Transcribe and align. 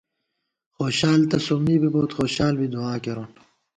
خوشال 0.75 1.21
تہ 1.29 1.37
سومّی 1.45 1.75
بِبوئیت، 1.81 2.11
خوشال 2.17 2.53
بی 2.59 2.67
دُعا 2.73 2.93
کېرون 3.03 3.29